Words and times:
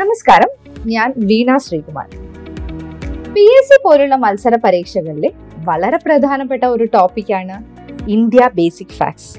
നമസ്കാരം. 0.00 0.50
ഞാൻ 0.92 1.08
Veena 1.28 1.50
Sreekumar. 1.64 2.06
P 3.34 3.44
S 3.58 3.68
C 3.68 3.76
പോലുള്ള 3.84 4.14
മത്സര 4.24 4.54
പരീക്ഷകളിലെ 4.64 5.30
വളരെ 5.68 5.98
പ്രധാനപ്പെട്ട 6.04 6.64
ഒരു 6.74 6.84
ടോപ്പിക്കാണ് 6.94 7.56
ഇന്ത്യ 8.16 8.48
ബേസിക് 8.58 8.94
ഫാക്ട്സ് 8.98 9.32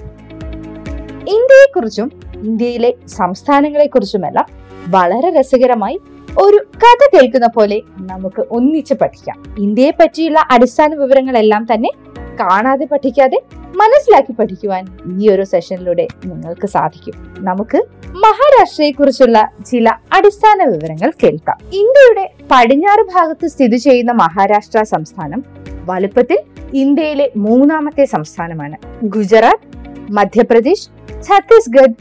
ഇന്ത്യയെക്കുറിച്ചും 1.35 2.09
ഇന്ത്യയിലെ 2.49 2.91
സംസ്ഥാനങ്ങളെക്കുറിച്ചുമെല്ലാം 3.17 4.47
വളരെ 4.95 5.29
രസകരമായി 5.37 5.97
ഒരു 6.45 6.59
കഥ 6.83 7.03
കേൾക്കുന്ന 7.13 7.47
പോലെ 7.47 7.77
നമുക്ക് 8.11 8.41
ഒന്നിച്ച് 8.57 8.95
പഠിക്കാം. 9.01 9.37
ഇന്ത്യയെ 9.65 9.93
പറ്റിയുള്ള 9.99 10.39
അടിസ്ഥാന 10.55 10.91
വിവരങ്ങളെല്ലാം 10.95 11.63
തന്നെ 11.73 11.91
കാണാതെ 12.39 12.85
പഠിക്കാതെ 12.85 13.39
മനസ്സിലാക്കി 13.75 14.31
പഠിക്കുവാൻ 14.31 14.83
ഈ 15.21 15.29
ഒരു 15.29 15.43
സെഷനിലൂടെ 15.43 16.07
നിങ്ങൾക്ക് 16.25 16.67
സാധിക്കും. 16.67 17.13
നമുക്ക് 17.39 17.77
മഹാരാഷ്ട്രയെ 18.09 18.91
കുറിച്ചുള്ള 18.91 19.49
ചില 19.65 19.89
അടിസ്ഥാന 19.89 20.63
വിവരങ്ങൾ 20.63 21.11
കേൾക്കാം. 21.23 21.57
ഇന്ത്യയുടെ 21.73 22.25
പടിഞ്ഞാറ് 22.51 23.03
ഭാഗത്ത് 23.15 23.47
സ്ഥിതി 23.47 23.77
ചെയ്യുന്ന 23.77 24.11
മഹാരാഷ്ട്ര 24.11 24.83
സംസ്ഥാനം 24.83 25.43
വലുപ്പത്തിൽ 25.85 26.39
ഇന്ത്യയിലെ 26.73 27.31
മൂന്നാമത്തെ 27.37 28.05
സംസ്ഥാനമാണ്. 28.05 28.77
ഗുജറാത്ത് 29.03 29.67
മധ്യപ്രദേശ് 30.11 30.89
ഛത്തീസ്ഗഡ് 31.21 31.95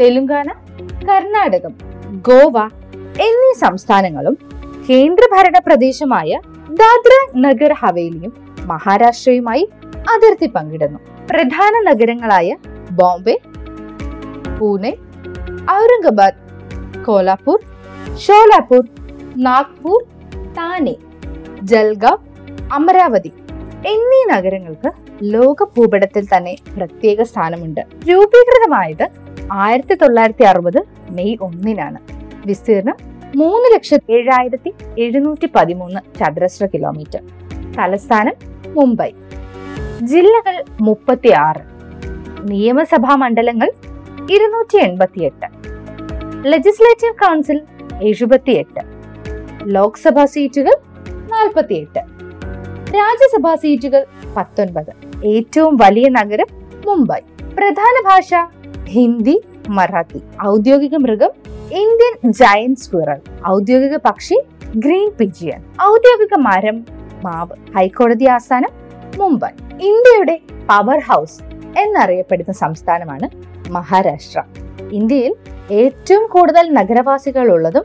തെലുങ്കാന 0.00 0.48
കർണാടകം 1.10 1.74
ഗോവ 2.28 2.58
എന്നീ 3.26 3.52
സംസ്ഥാനങ്ങളും 3.60 4.38
കേന്ദ്രഭരണ 4.90 5.58
പ്രദേശമായ 5.66 6.40
ദാദ്ര 6.70 7.12
നഗർ 7.36 7.72
ഹവേലിയും 7.72 8.32
മഹാരാഷ്ട്രയുമായി 8.62 9.68
അതിർത്തി 10.10 10.46
പങ്കിടുന്നു. 10.46 10.98
പ്രധാന 11.30 11.90
നഗരങ്ങളായ 11.90 12.56
ബോംബെ 12.90 13.38
പൂനെ 14.58 14.96
ഔറംഗബാദ് 15.70 16.40
കോലാപൂർ 17.04 17.60
ഷോലാപൂർ 18.18 18.88
നാഗ്പൂർ 19.36 20.04
താനെ 20.58 20.96
ജൽഗാവ് 21.62 22.18
അമരാവതി 22.72 23.32
എന്നീ 23.86 24.34
നഗരങ്ങൾക്ക് 24.34 24.90
ലോക 25.22 25.64
ഭൂപടത്തിൽ 25.64 26.24
തന്നെ 26.36 26.56
പ്രത്യേക 26.76 27.22
സ്ഥാനമുണ്ട്. 27.22 27.80
രൂപീകൃതമായത് 28.10 29.08
ആയിരത്തി 29.52 29.94
തൊള്ളായിരത്തി 29.94 30.44
അറുപത് 30.44 30.80
മെയ് 31.10 31.36
ഒന്നിനാണ്. 31.40 31.98
വിസ്തീർണം 32.46 32.96
മൂന്ന് 33.36 33.74
ലക്ഷത്തി 33.74 34.12
ഏഴായിരത്തി 34.12 34.72
എഴുന്നൂറ്റി 34.98 35.48
പതിമൂന്ന് 35.54 36.18
ചതുരശ്ര 36.18 36.66
കിലോമീറ്റർ. 36.66 37.22
തലസ്ഥാനം 37.78 38.34
മുംബൈ. 38.66 39.10
ജില്ലകൾ 40.02 40.64
മുപ്പത്തി 40.80 41.28
ആറ് 41.28 41.60
നിയമസഭാ 42.50 43.14
മണ്ഡലങ്ങൾ 43.14 43.72
ഇരുന്നൂറ്റി 44.30 44.76
എൺപത്തിയെട്ട് 44.78 45.46
ലെജിസ്ലേറ്റീവ് 46.46 47.12
കൗൺസിൽ 47.12 47.60
എഴുപത്തിയെട്ട്. 48.02 48.80
ലോക്സഭാ 49.64 50.24
സീറ്റുകൾ 50.24 50.76
നാൽപ്പത്തിയെട്ട്. 51.30 51.98
രാജ്യസഭാ 52.94 53.54
സീറ്റുകൾ 53.54 54.06
പത്തൊൻപത്. 54.36 55.26
ഏറ്റവും 55.26 55.76
വലിയ 55.76 56.08
നഗരം 56.08 56.46
മുംബൈ. 56.86 57.20
പ്രധാന 57.56 58.02
ഭാഷ 58.04 58.30
ഹിന്ദി 58.84 59.42
മറാത്തി. 59.68 60.20
ഔദ്യോഗിക 60.46 60.96
മൃഗം 60.96 61.30
ഇന്ത്യൻ 61.72 62.32
ജയന്റ് 62.32 62.78
സ്ക്വിറൽ 62.78 63.20
ഔദ്യോഗിക 63.48 63.96
പക്ഷി 63.96 64.42
ഗ്രീൻ 64.76 65.10
പിജിയൻ 65.20 65.62
ഔദ്യോഗിക 65.82 66.34
മരം 66.38 66.86
മാവ്. 67.24 67.56
ഹൈക്കോടതി 67.76 68.24
ആസ്ഥാനം 68.24 68.70
മുംബൈ. 69.16 69.48
ഇന്ത്യയുടെ 69.88 70.34
പവർ 70.70 70.98
ഹൗസ് 71.08 71.38
എന്നറിയപ്പെടുന്ന 71.82 72.52
സംസ്ഥാനമാണ് 72.52 73.26
മഹാരാഷ്ട്ര. 73.70 74.40
ഇന്ത്യയിൽ 74.92 75.32
ഏറ്റവും 75.70 76.24
കൂടുതൽ 76.26 76.64
നഗരവാസികൾ 76.72 77.46
ഉള്ളതും 77.52 77.84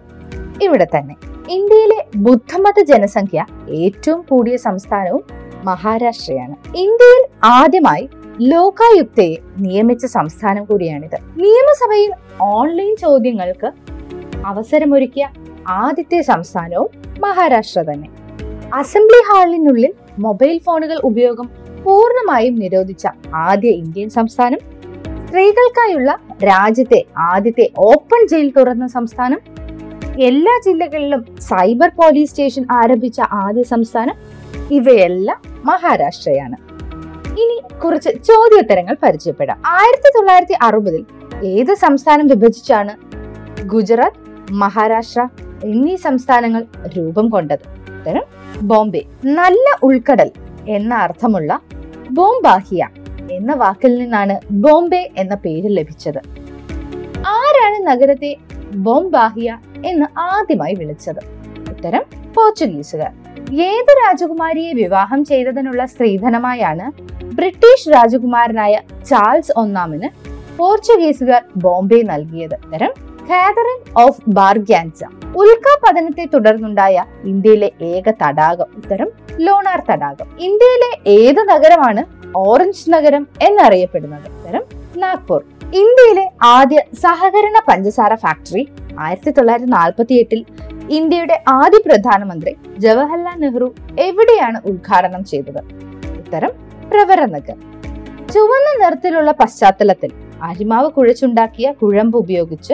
ഇവിടെ 0.65 0.87
തന്നെ. 0.95 1.15
ഇന്ത്യയിലെ 1.57 1.99
ബുദ്ധമത 2.15 2.79
ജനസംഖ്യ 2.91 3.45
ഏറ്റവും 3.81 4.21
കൂടിയ 4.29 4.57
സംസ്ഥാനവും 4.57 5.23
മഹാരാഷ്ട്രയാണ്. 5.65 6.55
ഇന്ത്യയിൽ 6.85 7.23
ആദ്യമായി 7.43 8.05
ലോകായുക്തയെ 8.53 9.35
നിയമിച്ച 9.57 10.05
സംസ്ഥാനം 10.05 10.65
കൂടിയാണിത്. 10.65 11.17
നിയമസഭയിൽ 11.43 12.11
ഓൺലൈൻ 12.41 12.95
ചോദ്യങ്ങൾക്ക് 12.95 13.71
അവസരമൊരുക്കിയ 14.45 15.27
ആദ്യത്തെ 15.83 16.21
സംസ്ഥാനവും 16.21 16.89
മഹാരാഷ്ട്ര 17.19 17.79
തന്നെ. 17.81 18.09
അസംബ്ലി 18.73 19.21
ഹാളിനുള്ളിൽ 19.29 19.93
മൊബൈൽ 20.19 20.57
ഫോണുകൾ 20.65 20.97
ഉപയോഗം 21.03 21.47
പൂർണമായും 21.87 22.55
നിരോധിച്ച 22.55 23.07
ആദ്യ 23.35 23.69
ഇന്ത്യൻ 23.69 24.09
സംസ്ഥാനം. 24.09 24.57
സ്ത്രീകൾക്കായുള്ള 25.27 26.19
രാജ്യത്തെ 26.43 27.05
ആദ്യത്തെ 27.17 27.69
ഓപ്പൺ 27.77 28.27
ജയിൽ 28.27 28.53
തുറന്ന 28.57 28.87
സംസ്ഥാനം. 28.87 29.39
എല്ലാ 30.21 30.61
ജില്ലകളിലും 30.65 31.25
സൈബർ 31.39 31.89
പോലീസ് 31.89 32.29
സ്റ്റേഷൻ 32.29 32.65
ആരംഭിച്ച 32.71 33.21
ആദ്യ 33.21 33.63
സംസ്ഥാനം. 33.63 34.15
ഇവയെല്ലാം 34.71 35.41
മഹാരാഷ്ട്രയാണ്. 35.65 36.55
ഇനി 37.29 37.79
കുറച്ച് 37.79 38.09
ചോദ്യോത്തരങ്ങൾ 38.09 38.97
പരിചയപ്പെടാം. 39.03 39.61
ആയിരത്തി 39.65 40.17
തൊള്ളായിരത്തി 40.17 40.55
അറുപതിൽ 40.61 41.05
ഏത് 41.45 41.73
സംസ്ഥാനം 41.73 42.27
വിഭജിച്ചാണ് 42.27 42.93
ഗുജറാത്ത് 43.65 44.51
മഹാരാഷ്ട്ര 44.51 45.27
എന്നീ 45.63 45.95
സംസ്ഥാനങ്ങൾ 45.95 46.65
രൂപം 46.97 47.29
കൊണ്ടത്? 47.29 47.93
ഉത്തരം 47.93 48.23
ബോംബെ. 48.61 49.01
നല്ല 49.25 49.77
ഉൾക്കടൽ 49.83 50.31
എന്ന 50.67 50.93
അർത്ഥമുള്ള 50.93 51.61
ബോംബാഹിയ 52.17 52.83
എന്ന 53.31 53.53
വാക്കിൽ 53.53 53.95
നിന്നാണ് 53.95 54.35
ബോംബെ 54.51 55.09
എന്ന 55.17 55.35
പേര് 55.35 55.77
ലഭിച്ചത്. 55.77 56.19
ആരാണ് 57.27 57.87
നഗരത്തെ 57.87 58.35
ബോംബാഹിയ 58.75 59.57
എന്ന് 59.85 60.19
ആദ്യമായി 60.19 60.73
വിളിച്ചത്? 60.73 61.21
ഉത്തരം 61.69 62.03
പോർച്ചുഗീസുകാർ. 62.33 63.11
ഏത് 63.61 63.91
രാജകുമാരിയെ 63.91 64.73
വിവാഹം 64.73 65.25
ചെയ്തതിനുള്ള 65.25 65.85
സ്ത്രീധനമായാണ് 65.85 66.85
ബ്രിട്ടീഷ് 67.25 67.89
രാജകുമാരനായ 67.89 68.75
ചാൾസ് 69.09 69.51
ഒന്നാമന് 69.57 70.09
പോർച്ചുഗീസുകാർ 70.57 71.43
ബോംബെ 71.57 72.01
നൽകിയത്? 72.01 72.55
ഉത്തരം 72.65 72.93
കാതറിൻ 73.29 73.79
ഓഫ് 74.03 74.21
ബാർഗ്യാൻസ 74.27 75.01
ഉൽക്കാപതനത്തെ 75.41 76.25
തുടർന്നുണ്ടായ 76.33 77.05
ഇന്ത്യയിലെ 77.23 77.69
ഏക 77.81 78.11
തടാകം. 78.21 78.69
ഉത്തരം 78.77 79.09
ലോണാർ 79.45 79.79
തടാകം. 79.89 80.27
ഇന്ത്യയിലെ 80.39 80.91
ഏത് 81.07 81.41
നഗരമാണ് 81.49 82.03
ഓറഞ്ച് 82.37 82.85
നഗരം 82.89 83.27
എന്നറിയപ്പെടുന്നത്? 83.41 84.27
ഉത്തരം 84.37 84.63
നാഗ്പൂർ. 84.99 85.41
ഇന്ത്യയിലെ 85.81 86.25
ആദ്യ 86.43 86.79
സഹകരണ 87.03 87.57
പഞ്ചസാര 87.67 88.15
ഫാക്ടറി 88.15 88.63
ആയിരത്തി 88.99 89.31
തൊള്ളായിരത്തി 89.31 89.71
നാൽപ്പത്തി 89.71 90.13
എട്ടിൽ 90.13 90.45
ഇന്ത്യയുടെ 90.89 91.37
ആദ്യ 91.47 91.79
പ്രധാനമന്ത്രി 91.85 92.53
ജവഹർലാൽ 92.77 93.37
നെഹ്റു 93.39 93.67
എവിടെയാണ് 93.99 94.59
ഉദ്ഘാടനം 94.65 95.23
ചെയ്തത്? 95.25 95.61
ഉത്തരം 96.19 96.53
പ്രവരനഗർ 96.91 97.57
ചുവന്ന 98.33 98.83
നിറത്തിലുള്ള 98.83 99.31
പശ്ചാത്തലത്തിൽ 99.31 100.11
അരിമാവ് 100.41 100.89
കുഴച്ചുണ്ടാക്കിയ 100.91 101.71
കുഴമ്പ് 101.71 102.17
ഉപയോഗിച്ച് 102.17 102.73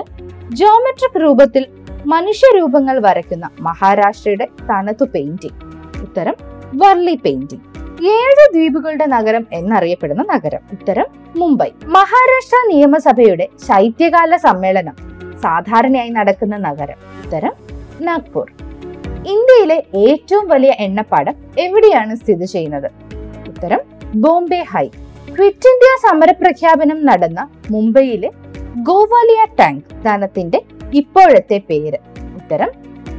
ജോമെട്രിക് 0.54 1.22
രൂപത്തിൽ 1.22 1.68
മനുഷ്യരൂപങ്ങൾ 2.06 3.00
വരയ്ക്കുന്ന 3.00 3.50
മഹാരാഷ്ട്രയുടെ 3.60 4.46
തനതു 4.46 5.04
പെയിന്റിംഗ് 5.04 5.60
ഉത്തരം 6.02 6.36
വർലി 6.76 7.16
പെയിന്റിംഗ് 7.16 7.74
ഏഴ് 8.06 8.54
ദ്വീപുകളുടെ 8.54 9.06
നഗരം 9.06 9.48
എന്നറിയപ്പെടുന്ന 9.54 10.24
നഗരം. 10.24 10.60
ഉത്തരം 10.72 11.06
മുംബൈ. 11.36 11.70
മഹാരാഷ്ട്ര 11.86 12.58
നിയമസഭയുടെ 12.68 13.50
ശൈത്യകാല 13.68 14.36
സമ്മേളനം 14.36 14.96
സാധാരണയായി 15.44 16.10
നടക്കുന്ന 16.10 16.58
നഗരം. 16.58 17.00
ഉത്തരം 17.26 17.54
നാഗ്പൂർ. 18.02 18.52
ഇന്ത്യയിലെ 19.28 19.84
ഏറ്റവും 19.96 20.48
വലിയ 20.48 20.72
എണ്ണപ്പാടം 20.80 21.36
എവിടെയാണ് 21.60 22.16
സ്ഥിതി 22.16 22.46
ചെയ്യുന്നത്? 22.46 22.92
ഉത്തരം 23.48 23.80
ബോംബെ 24.16 24.66
ഹൈ. 24.74 24.90
ക്വിറ്റ് 25.30 25.70
ഇന്ത്യ 25.70 26.10
സമരപ്രഖ്യാപനം 26.10 27.06
നടന്ന 27.06 27.48
മുംബൈയിലെ 27.72 28.32
ഗോവാലിയ 28.78 29.46
ടാങ്ക് 29.60 29.84
സ്ഥാനത്തിന്റെ 30.02 30.62
ഇപ്പോഴത്തെ 30.94 31.62
പേര്. 31.70 31.98
ഉത്തരം 32.36 32.72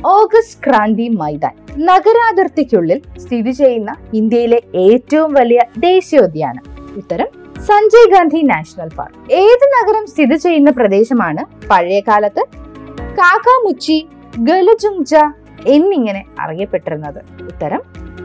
ഓഗസ്റ്റ് 0.07 0.59
ക്രാന്തി 0.67 1.09
മൈതാൻ. 1.09 1.55
നഗരാതിർത്തിക്കുള്ളിൽ 1.79 3.03
സ്ഥിതി 3.19 3.51
ചെയ്യുന്ന 3.51 3.97
ഇന്ത്യയിലെ 4.15 4.63
ഏറ്റവും 4.75 5.33
വലിയ 5.33 5.61
ദേശീയോദ്യാനം. 5.79 6.63
ഉത്തരം 6.97 7.27
സഞ്ജയ് 7.61 8.11
ഗാന്ധി 8.11 8.43
നാഷണൽ 8.43 8.89
പാർക്ക്. 8.89 9.33
ഏത് 9.33 9.65
നഗരം 9.77 10.07
സ്ഥിതി 10.07 10.35
ചെയ്യുന്ന 10.35 10.71
പ്രദേശമാണ് 10.71 11.69
പഴയകാലത്ത് 11.71 12.45
കാക്കാമുച്ചി 13.19 14.09
ഗലുജുംജ 14.39 15.15
എന്നിങ്ങനെ 15.67 16.25
അറിയപ്പെട്ടിരുന്നത്? 16.41 17.21
ഉത്തരം 17.43 17.83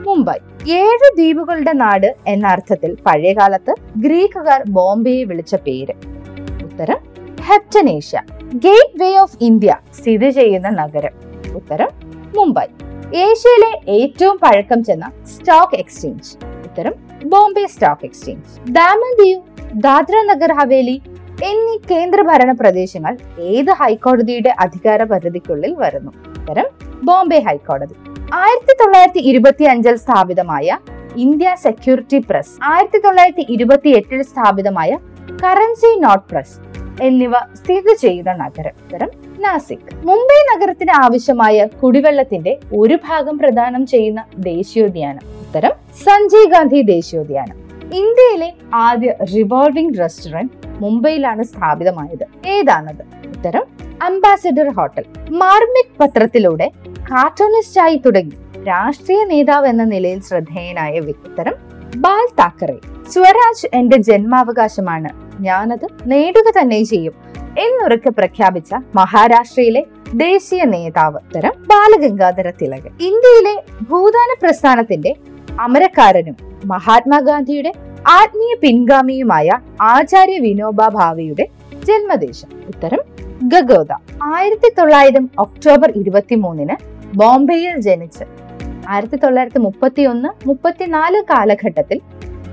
മുംബൈ. 0.10 0.38
ഏഴ് 0.72 1.16
ദ്വീപുകളുടെ 1.16 1.74
നാട് 1.74 2.16
എന്ന 2.28 2.48
അർത്ഥത്തിൽ 2.48 2.98
പഴയകാലത്ത് 3.06 3.76
ഗ്രീക്കുകാർ 3.98 4.64
ബോംബെയെ 4.70 5.24
വിളിച്ച 5.24 5.56
പേര്. 5.56 5.94
ഉത്തരം 6.64 6.98
Heptanesia 7.42 8.22
gate 8.54 9.04
way 9.04 9.18
of 9.18 9.38
India 9.42 9.76
സ്ഥിതി 10.02 10.30
ചെയ്യുന്ന 10.30 10.70
നഗരം. 10.70 11.12
ഉത്തരം 11.56 11.90
മുംബൈ. 12.38 12.66
ഏഷ്യയിലെ 13.16 13.92
ഏറ്റവും 13.92 14.40
പഴക്കം 14.44 14.84
ചെന്ന 14.84 15.12
സ്റ്റോക്ക് 15.26 15.76
എക്സ്ചേഞ്ച്. 15.76 16.46
ഉത്തരം 16.46 16.94
ബോംബെ 17.26 17.68
സ്റ്റോക്ക് 17.68 18.06
എക്സ്ചേഞ്ച്. 18.06 18.72
ദാമൻ 18.72 19.16
ദ്വീപ് 19.16 19.44
ദാദ്ര 19.74 20.16
നഗർ 20.26 20.52
ഹവേലി 20.52 21.02
എന്നീ 21.44 21.78
കേന്ദ്രഭരണ 21.92 22.52
പ്രദേശങ്ങൾ 22.52 23.18
ഏത് 23.40 23.72
ഹൈക്കോടതിയുടെ 23.72 24.56
അധികാര 24.60 25.04
പരിധിക്കുള്ളിൽ 25.04 25.74
വരുന്നു? 25.74 26.12
ഉത്തരം 26.28 26.66
ബോംബെ 27.04 27.40
ഹൈക്കോടതി. 27.40 28.09
ആയിരത്തി 28.38 28.74
തൊള്ളായിരത്തി 28.80 29.20
ഇരുപത്തി 29.20 29.64
അഞ്ചിൽ 29.64 29.96
സ്ഥാപിതമായ 29.96 30.78
ഇന്ത്യ 31.16 31.56
സെക്യൂരിറ്റി 31.64 32.18
പ്രസ് 32.30 32.52
ആയിരത്തി 32.64 32.98
തൊള്ളായിരത്തി 32.98 33.46
ഇരുപത്തി 33.50 33.90
എട്ടിൽ 33.90 34.22
സ്ഥാപിതമായ 34.22 34.98
കറൻസി 35.44 36.00
നോട്ട് 36.00 36.26
പ്രസ് 36.32 36.56
എന്നിവ 37.04 37.34
സ്ഥിതി 37.56 37.94
ചെയ്യുന്ന 37.94 38.32
നഗരം 38.34 39.10
നാസിക്. 39.40 39.96
മുംബൈ 40.04 40.40
നഗരത്തിന് 40.52 40.92
ആവശ്യമായ 41.04 41.68
കുടിവെള്ളത്തിന്റെ 41.82 42.60
ഒരു 42.74 42.96
ഭാഗം 43.08 43.38
പ്രദാനം 43.38 43.86
ചെയ്യുന്ന 43.86 44.26
ദേശീയോദ്യാനം 44.38 45.22
ഉത്തരം 45.42 45.72
സഞ്ജയ് 46.06 46.50
ഗാന്ധി 46.50 46.82
ദേശീയോദ്യാനം. 46.82 47.58
ഇന്ത്യയിലെ 47.94 48.54
ആദ്യ 48.74 49.14
റിവോൾവിംഗ് 49.36 50.00
റെസ്റ്റോറന്റ് 50.00 50.54
മുംബൈയിലാണ് 50.82 51.44
സ്ഥാപിതമായത്. 51.44 52.26
ഏതാണത്? 52.48 53.04
ഉത്തരം 53.36 53.64
അംബാസഡർ 54.02 54.68
ഹോട്ടൽ 54.70 55.06
മാർമിക് 55.30 55.96
പത്രത്തിലൂടെ 56.00 56.72
കാർട്ടൂണിസ്റ്റായി 57.12 57.98
തുടങ്ങി. 58.06 58.64
രാഷ്ട്രീയ 58.64 59.24
നേതാവ് 59.24 59.68
എന്ന 59.68 59.84
നിലയിൽ 59.84 60.22
ശ്രദ്ധേയനായ 60.22 61.00
വ്യക്തിത്തരം 61.00 61.54
ബാൽ 61.96 62.28
താക്കറെ. 62.40 62.78
സ്വരാജ് 63.12 63.68
എന്റെ 63.74 63.98
ജന്മാവകാശമാണ്. 63.98 65.10
ഞാനത് 65.42 65.88
നേടുക 66.06 66.60
തന്നെ 66.60 66.84
ചെയ്യും 66.84 67.14
എന്നുറക്കെ 67.60 68.10
പ്രഖ്യാപിച്ച 68.10 68.74
മഹാരാഷ്ട്രയിലെ 68.96 69.86
ദേശീയ 70.14 70.64
നേതാവ് 70.64 71.20
തരം 71.36 71.54
ബാലഗംഗാധര 71.68 72.50
തിലകൻ. 72.50 72.92
ഇന്ത്യയിലെ 73.02 73.56
ഭൂദാന 73.90 74.36
പ്രസ്ഥാനത്തിന്റെ 74.42 75.16
അമരക്കാരനും 75.60 76.36
മഹാത്മാഗാന്ധിയുടെ 76.66 77.74
ആത്മീയ 78.08 78.56
പിൻഗാമിയുമായ 78.56 79.50
ആചാര്യ 79.82 80.40
വിനോബ 80.40 80.88
ഭാവയുടെ 80.88 81.48
ജന്മദേശം. 81.86 82.50
ഉത്തരം 82.68 83.00
ഗഗോദ. 83.44 83.92
ആയിരത്തി 84.24 84.70
തൊള്ളായിരം 84.78 85.30
ഒക്ടോബർ 85.40 85.94
ഇരുപത്തിമൂന്നിന് 85.96 86.99
ബോംബെയിൽ 87.16 87.80
ജനിച്ച്. 87.80 88.26
ആയിരത്തി 88.90 89.16
തൊള്ളായിരത്തി 89.16 89.60
മുപ്പത്തി 89.60 90.02
ഒന്ന് 90.02 90.48
മുപ്പത്തിനാല് 90.48 91.22
കാലഘട്ടത്തിൽ 91.22 91.98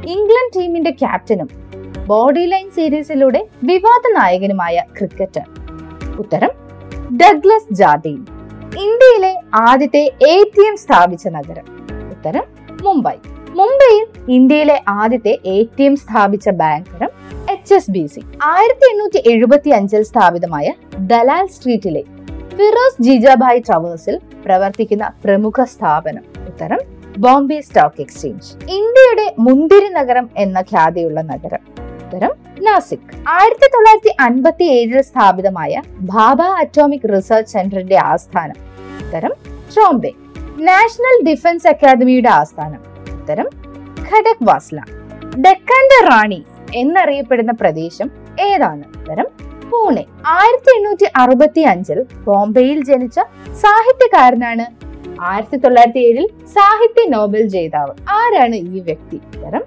ഇംഗ്ലണ്ട് 0.05 0.59
ടീമിന്റെ 0.59 0.91
ക്യാപ്റ്റനും 0.91 1.49
ബോഡി 2.07 2.47
ലൈൻ 2.47 2.71
സീരീസിലൂടെ 2.71 3.47
വിവാദ 3.63 4.03
നായകനുമായ 4.17 4.83
ക്രിക്കറ്റർ 4.99 5.45
ഉത്തരം 6.19 6.51
ഡഗ്ലസ് 7.17 7.75
ജാർഡീൻ 7.75 8.27
ഇന്ത്യയിലെ 8.85 9.41
ആദ്യത്തെ 9.55 10.05
എ 10.05 10.43
ടി 10.57 10.67
എം 10.67 10.77
സ്ഥാപിച്ച 10.77 11.29
നഗരം. 11.29 11.65
ഉത്തരം 12.11 12.45
മുംബൈ. 12.83 13.17
മുംബൈയിൽ 13.55 14.07
ഇന്ത്യയിലെ 14.29 14.83
ആദ്യത്തെ 14.89 15.39
എ 15.45 15.69
ടി 15.79 15.85
എം 15.85 15.97
സ്ഥാപിച്ച 15.97 16.49
ബാങ്കറും 16.49 16.95
തരം 16.95 17.11
എച്ച് 17.51 17.75
എസ് 17.75 17.91
ബി 17.91 18.07
സി. 18.07 18.21
ആയിരത്തി 18.43 18.87
എണ്ണൂറ്റി 18.93 19.31
എഴുപത്തി 19.33 19.71
അഞ്ചിൽ 19.71 20.03
സ്ഥാപിതമായ 20.03 20.73
ദലാൽ 20.99 21.47
സ്ട്രീറ്റിലെ 21.47 22.03
ഫിറോസ് 22.57 23.03
ജിജാഭായ് 23.03 23.61
ടവേഴ്സിൽ 23.71 24.21
പ്രവർത്തിക്കുന്ന 24.47 25.13
പ്രമുഖ 25.25 25.65
സ്ഥാപനം. 25.65 26.25
ഉത്തരം 26.47 26.79
ബോംബെ 27.19 27.61
സ്റ്റോക്ക് 27.61 28.01
എക്സ്ചേഞ്ച്. 28.01 28.53
ഇന്ത്യയുടെ 28.55 29.35
മുന്തിരി 29.39 29.89
നഗരം 29.89 30.31
എന്ന 30.37 30.59
ഖ്യാതിയുള്ള 30.59 31.21
നഗരം. 31.21 31.59
ഉത്തരം 32.07 32.31
നാസിക്. 32.63 33.17
ആയിരത്തി 33.29 33.67
തൊള്ളായിരത്തി 33.75 34.17
അൻപത്തി 34.21 34.65
ഏഴിൽ 34.65 35.03
സ്ഥാപിതമായ 35.03 35.83
ഭാബ 36.01 36.43
അറ്റോമിക് 36.43 37.09
റിസർച്ച് 37.17 37.53
സെന്ററിന്റെ 37.53 37.97
ആസ്ഥാനം. 37.97 38.55
ഉത്തരം 39.07 39.33
ട്രോംബെ. 39.75 40.13
നാഷണൽ 40.59 41.31
ഡിഫൻസ് 41.31 41.69
അക്കാദമിയുടെ 41.69 42.29
ആസ്ഥാനം. 42.29 42.81
ഉത്തരം 43.21 43.49
ഖഡക് 44.01 44.45
വാസ്ല. 44.45 44.81
ഡെക്കാന്റെ 45.25 46.09
റാണി 46.11 46.45
എന്നറിയപ്പെടുന്ന 46.75 47.53
പ്രദേശം 47.53 48.11
ഏതാണ്? 48.41 48.85
ഉത്തരം 48.99 49.27
പൂനെ 49.71 50.05
ആയിരത്തി 50.27 50.71
എണ്ണൂറ്റി 50.77 51.07
അറുപത്തി 51.17 51.61
അഞ്ചിൽ 51.61 51.99
ബോംബെയിൽ 52.27 52.79
ജനിച്ച 52.85 53.19
സാഹിത്യകാരനാണ്. 53.63 54.67
ആയിരത്തി 55.31 55.57
തൊള്ളായിരത്തി 55.57 55.99
ഏഴിൽ 55.99 56.27
സാഹിത്യ 56.55 57.05
നോബൽ 57.09 57.49
ജേതാവ്. 57.49 57.93
ആരാണ് 58.11 58.55
ഈ 58.55 58.81
വ്യക്തി? 58.81 59.17
ഉത്തരം 59.35 59.65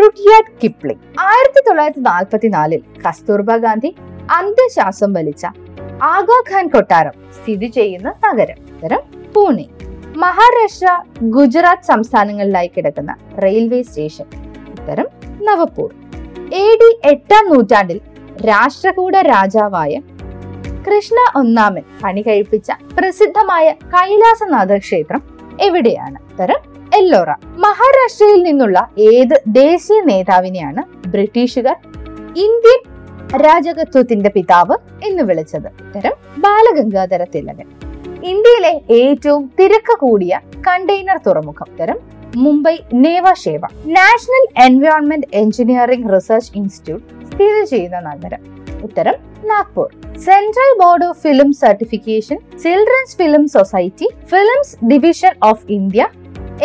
റുഡ്യാർഡ് 0.00 0.52
കിപ്ലിംഗ് 0.62 1.02
ആയിരത്തി 1.20 1.60
തൊള്ളായിരത്തി 1.68 2.00
നാൽപ്പത്തിനാലിൽ 2.00 2.82
കസ്തൂർബ 3.06 3.56
ഗാന്ധി 3.56 3.90
അന്ത്യശ്വാസം 4.38 5.12
വലിച്ച 5.12 5.46
ആഗാഖാൻ 6.02 6.68
കൊട്ടാരം 6.68 7.12
സ്ഥിതി 7.36 7.66
ചെയ്യുന്ന 7.66 8.08
നഗരം. 8.26 8.58
ഉത്തരം 8.74 9.02
പൂനെ 9.34 9.66
മഹാരാഷ്ട്ര 10.16 10.88
ഗുജറാത്ത് 11.22 11.86
സംസ്ഥാനങ്ങളിലായി 11.86 12.70
കിടക്കുന്ന 12.76 13.12
റെയിൽവേ 13.44 13.82
സ്റ്റേഷൻ. 13.82 14.26
ഉത്തരം 14.74 15.06
നവപൂർ 15.46 15.90
എ 16.54 16.64
ഡി 16.80 16.90
എട്ടാം 17.04 17.44
നൂറ്റാണ്ടിൽ 17.52 18.00
രാഷ്ട്രകൂട 18.44 19.16
രാജാവായ 19.16 20.00
കൃഷ്ണ 20.86 21.38
ഒന്നാമൻ 21.38 21.82
പണി 22.04 22.22
കഴിപ്പിച്ച 22.22 22.70
പ്രസിദ്ധമായ 22.98 23.70
കൈലാസനാഥ 23.70 24.76
ക്ഷേത്രം 24.76 25.22
എവിടെയാണ്? 25.60 26.18
ഉത്തരം 26.32 26.56
എല്ലോറ. 26.96 27.30
മഹാരാഷ്ട്രയിൽ 27.44 28.42
നിന്നുള്ള 28.42 28.88
ഏത് 28.98 29.42
ദേശീയ 29.46 30.00
നേതാവിനെയാണ് 30.00 31.08
ബ്രിട്ടീഷുകാർ 31.08 31.76
ഇന്ത്യൻ 32.36 32.80
രാജകത്വത്തിന്റെ 33.36 34.30
പിതാവ് 34.30 34.76
എന്ന് 35.04 35.22
വിളിച്ചത്? 35.22 35.66
ഉത്തരം 35.66 36.12
ബാലഗംഗാധര 36.38 37.24
തിലകൻ. 37.34 37.66
ഇന്ത്യയിലെ 38.24 38.80
ഏറ്റവും 38.90 39.50
തിരക്ക് 39.60 39.98
കൂടിയ 39.98 40.40
കണ്ടെയ്നർ 40.68 41.18
തുറമുഖം. 41.26 41.66
ഉത്തരം 41.72 41.98
Mumbai 42.36 42.76
നേവാഷേവ. 42.94 43.60
National 43.86 44.62
environment 44.64 45.26
engineering 45.34 46.14
research 46.14 46.52
institute 46.56 47.21
സ്ഥിതി 47.32 47.64
ചെയ്യുന്ന 47.64 48.00
നഗരം. 48.00 48.40
ഉത്തരം 48.86 49.16
Nagpur. 49.50 49.88
Central 50.26 50.70
board 50.82 51.04
of 51.04 51.20
film 51.20 51.52
certification 51.52 52.38
children's 52.64 53.16
film 53.20 53.48
society 53.48 54.08
films 54.32 54.76
division 54.90 55.32
of 55.50 55.64
India 55.68 56.02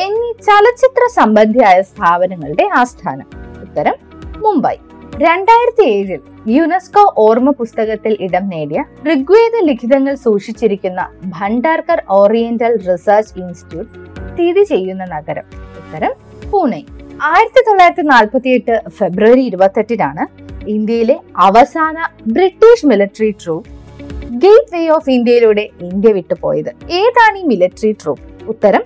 എന്നീ 0.05 0.29
ചലച്ചിത്ര 0.47 1.03
സംബന്ധിയായ 1.19 1.81
സ്ഥാപനങ്ങളുടെ 1.81 2.65
ആസ്ഥാനം. 2.81 3.27
ഉത്തരം 3.61 3.95
മുംബൈ. 4.45 4.75
രണ്ടായിരത്തി 5.23 5.85
ഏഴിൽ 5.93 6.19
യുനെസ്കോ 6.55 7.03
ഓർമ്മ 7.17 7.49
പുസ്തകത്തിൽ 7.51 8.17
ഇടം 8.25 8.49
നേടിയ 8.49 8.81
ഋഗ്വേദ 9.07 9.55
ലിഖിതങ്ങൾ 9.63 10.15
സൂക്ഷിച്ചിരിക്കുന്ന 10.15 11.01
ഭണ്ഡാർക്കർ 11.25 12.01
ഓറിയന്റൽ 12.09 12.73
റിസർച്ച് 12.89 13.33
ഇൻസ്റ്റിറ്റ്യൂട്ട് 13.39 13.93
സ്ഥിതി 14.33 14.63
ചെയ്യുന്ന 14.63 15.05
നഗരം. 15.15 15.45
ഉത്തരം 15.81 16.13
പൂനെ. 16.51 16.81
ആയിരത്തി 17.23 17.61
തൊള്ളായിരത്തി 17.67 18.01
നാൽപ്പത്തി 18.07 18.49
എട്ട് 18.49 18.75
ഫെബ്രുവരി 18.97 19.41
ഇരുപത്തെട്ടിനാണ് 19.41 20.25
ഇന്ത്യയിലെ 20.67 21.19
അവസാന 21.35 21.97
British 22.27 22.85
military 22.85 23.35
troop 23.43 23.69
gateway 24.75 24.87
of 24.87 25.09
ഇന്ത്യയിലൂടെ 25.09 25.69
India 25.81 26.13
വിട്ടുപോയത് 26.13 26.69
ഏതാണ് 26.91 27.37
ഈ 27.37 27.43
മിലിറ്ററി 27.43 27.91
ട്രൂപ്പ് 27.91 28.23
ഉത്തരം 28.47 28.83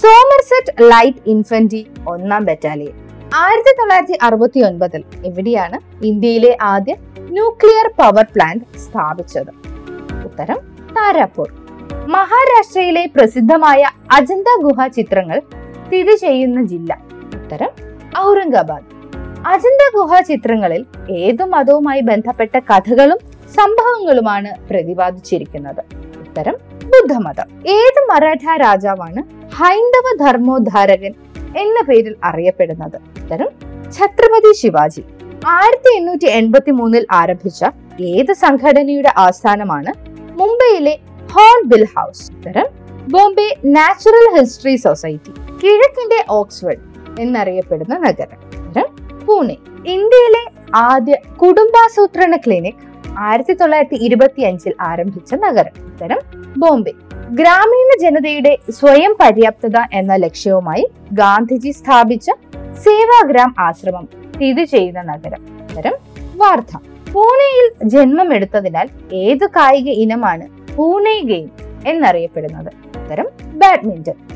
സോമർസെറ്റ് 0.00 0.90
ലൈറ്റ് 0.92 1.18
ഇൻഫൻട്രി 1.26 1.86
ഒന്നാം 2.06 2.44
ബറ്റാലിയൻ 2.44 2.96
ആയിരത്തി 3.36 3.72
തൊള്ളായിരത്തി 3.78 4.18
അറുപത്തി 4.22 4.60
ഒൻപതിൽ 4.60 5.04
എവിടെയാണ് 5.26 5.78
ഇന്ത്യയിലെ 6.04 6.56
ആദ്യ 6.62 6.94
ന്യൂക്ലിയർ 7.30 7.88
പവർ 7.98 8.26
പ്ലാന്റ് 8.34 8.78
സ്ഥാപിച്ചത്? 8.78 9.52
ഉത്തരം 10.24 10.58
താരാപൂർ. 10.96 11.48
മഹാരാഷ്ട്രയിലെ 12.06 13.06
പ്രസിദ്ധമായ 13.16 13.82
അജന്ത 14.10 14.46
ഗുഹ 14.62 14.86
ചിത്രങ്ങൾ 14.86 15.40
സ്ഥിതി 15.86 16.16
ചെയ്യുന്ന 16.16 16.64
ജില്ല. 16.64 16.98
ഉത്തരം 17.34 17.70
ഔറംഗാബാദ്. 18.18 18.99
അജന്ത 19.48 19.82
ഗുഹ 19.94 20.20
ചിത്രങ്ങളിൽ 20.20 20.84
ഏതു 21.10 21.44
മതവുമായി 21.44 22.00
ബന്ധപ്പെട്ട 22.00 22.58
കഥകളും 22.58 23.18
സംഭവങ്ങളുമാണ് 23.58 24.50
പ്രതിപാദിച്ചിരിക്കുന്നത്. 24.70 25.80
ഉത്തരം 26.20 26.56
ബുദ്ധമതം. 26.92 27.48
ഏത് 27.68 28.00
മറാഠ 28.10 28.44
രാജാവാണ് 28.56 29.22
ഹൈന്ദവ 29.54 30.26
ധർമ്മോദ്ധാരകൻ 30.26 31.14
എന്ന 31.58 31.82
പേരിൽ 31.88 32.16
അറിയപ്പെടുന്നത്? 32.24 32.98
ഉത്തരം 33.22 33.48
ഛത്രപതി 33.96 34.52
ശിവാജി. 34.52 35.04
ആയിരത്തി 35.46 35.96
എണ്ണൂറ്റി 35.96 36.26
എൺപത്തി 36.26 36.70
മൂന്നിൽ 36.70 37.06
ആരംഭിച്ച 37.10 37.64
ഏത് 38.00 38.32
സംഘടനയുടെ 38.32 39.12
ആസ്ഥാനമാണ് 39.16 39.92
മുംബൈയിലെ 40.40 40.98
ഹോൺ 41.32 41.68
ബിൽ 41.68 41.84
ഹൗസ്? 41.84 42.32
ഉത്തരം 42.32 42.68
ബോംബെ 43.08 43.56
നാച്ചുറൽ 43.64 44.40
ഹിസ്റ്ററി 44.40 44.76
സൊസൈറ്റി 44.76 45.32
കിഴക്കിന്റെ 45.62 46.24
ഓക്സ്ഫോർഡ് 46.28 46.84
എന്നറിയപ്പെടുന്ന 47.20 47.98
നഗരം. 47.98 48.49
പൂനെ 49.30 49.56
ഇന്ത്യയിലെ 49.86 50.40
ആദ്യ 50.74 51.14
കുടുംബാസൂത്രണ 51.42 52.36
ക്ലിനിക് 52.36 52.80
ആയിരത്തി 53.18 53.52
തൊള്ളായിരത്തി 53.52 53.94
ഇരുപത്തി 53.94 54.42
അഞ്ചിൽ 54.42 54.74
ആരംഭിച്ച 54.80 55.34
നഗരം. 55.34 55.74
ഉത്തരം 55.84 56.20
ബോംബെ. 56.58 56.92
ഗ്രാമീണ 57.30 57.90
ജനതയുടെ 58.00 58.58
സ്വയം 58.70 59.16
പര്യാപ്തത 59.20 59.76
എന്ന 59.92 60.14
ലക്ഷ്യവുമായി 60.14 60.90
ഗാന്ധിജി 61.12 61.70
സ്ഥാപിച്ച 61.70 62.30
സേവാഗ്രാം 62.84 63.54
ആശ്രമം 63.58 64.08
സ്ഥിതി 64.34 64.64
ചെയ്യുന്ന 64.64 65.02
നഗരം. 65.02 65.42
ഉത്തരം 65.62 65.92
വാർധ 66.36 66.76
പൂനെയിൽ 67.12 67.66
ജന്മമെടുത്തതിനാൽ 67.84 68.88
ഏത് 69.12 69.46
കായിക 69.46 69.88
ഇനമാണ് 69.88 70.48
പൂനെ 70.76 71.20
ഗെയിം 71.20 71.50
എന്നറിയപ്പെടുന്നത്. 71.86 72.70
ഉത്തരം 73.00 73.28
ബാഡ്മിന്റൺ. 73.42 74.29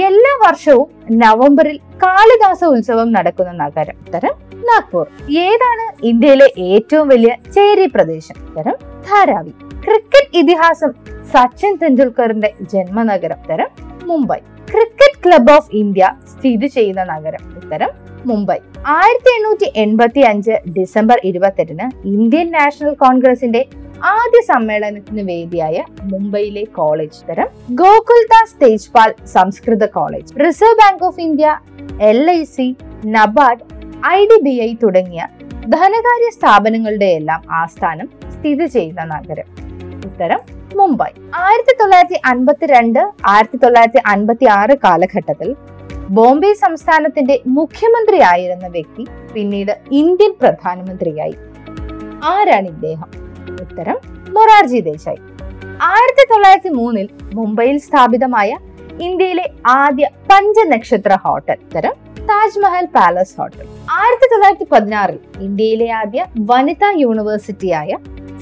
എല്ലാ 0.00 0.48
വർഷവും 0.48 0.86
നവംബറിൽ 1.18 1.76
കാളിദാസ 1.76 2.64
ഉത്സവം 2.64 3.12
നടക്കുന്ന 3.12 3.52
നഗരം. 3.52 4.12
തരം 4.14 4.30
നാഗ്പൂർ. 4.54 5.06
ഏതാണ് 5.32 6.06
ഇന്ത്യയിലെ 6.06 6.52
ഏറ്റവും 6.58 7.08
വലിയ 7.08 7.36
ചേരി 7.54 7.86
പ്രദേശം? 7.86 8.34
തരം 8.56 8.74
ധാരാവി. 9.10 9.50
ക്രിക്കറ്റ് 9.84 10.38
ഇതിഹാസം 10.38 10.92
സച്ചിൻ 11.32 11.76
തെണ്ടുൽക്കറിന്റെ 11.76 12.52
ജന്മനഗരം. 12.62 13.36
തരം 13.50 13.68
Mumbai. 14.02 14.36
Cricket 14.70 15.24
club 15.24 15.52
of 15.52 15.76
India 15.76 16.12
സ്ഥിതി 16.30 16.66
ചെയ്യുന്ന 16.66 17.04
നഗരം. 17.04 17.60
ഉത്തരം 17.64 17.88
മുംബൈ. 18.26 18.56
ആയിരത്തി 18.86 19.36
എണ്ണൂറ്റി 19.36 19.72
എൺപത്തി 19.76 20.20
അഞ്ച് 20.20 20.50
ഡിസംബർ 20.78 21.20
ഇരുപത്തെട്ടിന് 21.24 22.06
ഇന്ത്യൻ 22.06 22.52
നാഷണൽ 22.52 22.94
കോൺഗ്രസിന്റെ 22.94 23.66
ആദ്യ 24.10 24.40
സമ്മേളനത്തിന് 24.40 25.22
വേദിയായ 25.22 25.84
മുംബൈയിലെ 26.02 26.64
കോളേജ് 26.64 27.18
തരം 27.28 27.48
ഗോകുൽദാസ് 27.74 28.56
തേജ്പാൽ 28.62 29.14
സംസ്കൃത 29.34 29.84
college 29.86 30.46
reserve 30.46 30.78
bank 30.80 31.04
of 31.04 31.20
India 31.20 31.60
L 32.00 32.30
I 32.30 32.44
C 32.44 32.66
NABARD 33.06 33.62
I 34.06 34.26
D 34.26 34.38
B 34.42 34.54
I 34.60 34.74
തുടങ്ങിയ 34.82 35.22
ധനകാര്യ 35.68 36.30
സ്ഥാപനങ്ങളുടെ 36.30 37.06
എല്ലാം 37.06 37.42
ആസ്ഥാനം 37.50 38.08
സ്ഥിതി 38.32 38.66
ചെയ്യുന്ന 38.66 39.04
നഗരം. 39.04 39.48
ഉത്തരം 40.06 40.40
മുംബൈ. 40.76 41.10
ആയിരത്തി 41.34 41.74
തൊള്ളായിരത്തി 41.80 42.20
അൻപത്തിരണ്ട് 42.24 43.02
ആയിരത്തി 43.26 43.56
തൊള്ളായിരത്തി 43.56 44.02
അൻപത്തി 44.06 44.46
ആറ് 44.46 44.74
കാലഘട്ടത്തിൽ 44.84 45.56
ബോംബെ 46.08 46.52
സംസ്ഥാനത്തിന്റെ 46.52 47.40
മുഖ്യമന്ത്രിയായിരുന്ന 47.46 48.66
വ്യക്തി 48.66 49.06
പിന്നീട് 49.34 49.78
ഇന്ത്യൻ 49.90 50.32
പ്രധാനമന്ത്രിയായി. 50.40 51.36
ആരാണ് 52.24 52.68
ഇദ്ദേഹം? 52.68 53.10
ഉത്തരം 53.50 53.98
മൊറാർജി 54.28 54.80
ദേശായി. 54.80 55.20
ആയിരത്തി 55.92 56.24
തൊള്ളായിരത്തി 56.32 56.68
മൂന്നിൽ 56.68 57.08
മുംബൈയിൽ 57.34 57.78
സ്ഥാപിതമായ 57.78 58.50
ഇന്ത്യയിലെ 59.06 59.46
ആദ്യ 59.66 60.06
പഞ്ചനക്ഷത്ര 60.30 61.12
ഹോട്ടൽ 61.24 61.58
ഉത്തരം 61.66 61.94
താജ്മഹൽ 62.30 62.86
പാലസ് 62.96 63.34
ഹോട്ടൽ. 63.38 63.66
ആയിരത്തി 63.90 64.26
തൊള്ളായിരത്തി 64.32 64.66
പതിനാറിൽ 64.72 65.18
ഇന്ത്യയിലെ 65.40 65.90
ആദ്യ 65.90 66.26
വനിതാ 66.50 66.90
യൂണിവേഴ്സിറ്റിയായ 66.96 67.90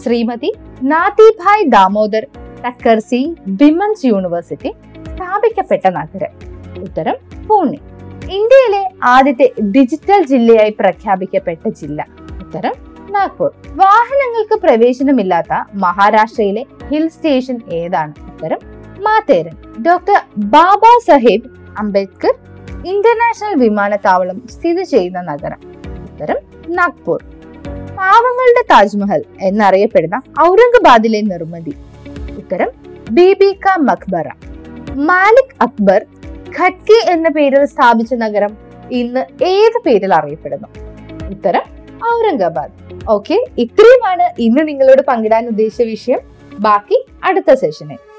ശ്രീമതി 0.02 0.50
നാതിഭായ് 0.82 1.64
ദാമോദർ 1.68 2.26
തക്കർസി 2.66 3.36
വിമൻസ് 3.46 4.06
യൂണിവേഴ്സിറ്റി 4.06 4.70
സ്ഥാപിക്കപ്പെട്ട 5.12 5.86
നഗരം 5.86 6.32
ഉത്തരം 6.82 7.16
പൂനെ. 7.48 7.78
ഇന്ത്യയിലെ 8.38 8.82
ആദ്യത്തെ 9.02 9.46
ഡിജിറ്റൽ 9.60 10.24
ജില്ലയായി 10.24 10.70
പ്രഖ്യാപിക്കപ്പെട്ട 10.70 11.68
ജില്ല 11.80 12.06
ഉത്തരം 12.42 12.89
നാഗ്പൂർ. 13.10 13.50
വാഹനങ്ങൾക്ക് 13.74 14.56
പ്രവേശനമില്ലാത്ത 14.62 15.52
മഹാരാഷ്ട്രയിലെ 15.74 16.62
ഹിൽ 16.90 17.08
സ്റ്റേഷൻ 17.08 17.60
ഏതാണ്? 17.72 18.12
ഉത്തരം 18.24 18.60
മാതേരൻ 19.04 19.82
ഡോക്ടർ 19.82 20.18
ബാബാ 20.38 20.98
സാഹേബ് 21.06 21.48
അംബേദ്കർ 21.78 22.34
ഇന്റർനാഷണൽ 22.86 23.54
വിമാനത്താവളം 23.54 24.48
സ്ഥിതി 24.48 24.82
ചെയ്യുന്ന 24.82 25.20
നഗരം. 25.20 25.60
ഉത്തരം 26.02 26.36
നാഗ്പൂർ. 26.68 27.22
പാവങ്ങളുടെ 27.98 28.62
താജ്മഹൽ 28.70 29.24
എന്നറിയപ്പെടുന്ന 29.40 30.22
ഔറംഗബാദിലെ 30.40 31.20
നിർമ്മിതി. 31.20 31.74
ഉത്തരം 32.36 32.70
ബീബി 33.10 33.52
ക 33.52 33.78
മക്ബറ 33.78 34.28
മാലിക് 35.08 35.56
അക്ബർ 35.60 36.06
ഖട്കി 36.58 37.10
എന്ന 37.10 37.28
പേരിൽ 37.28 37.64
സ്ഥാപിച്ച 37.64 38.14
നഗരം 38.14 38.56
ഇന്ന് 38.90 39.44
ഏത് 39.44 39.78
പേരിൽ 39.86 40.14
അറിയപ്പെടുന്നു? 40.14 40.68
ഉത്തരം 41.30 41.62
ഔറംഗാബാദ്. 42.14 42.79
ഓക്കെ? 43.08 43.44
ഇത്രയുമാണ് 43.58 44.34
ഇന്ന് 44.38 44.68
നിങ്ങളോട് 44.68 45.02
പങ്കിടാൻ 45.08 45.46
ഉദ്ദേശിച്ച 45.46 45.82
വിഷയം. 45.82 46.20
ബാക്കി 46.58 47.06
അടുത്ത 47.24 47.54
സെഷനിൽ 47.54 48.09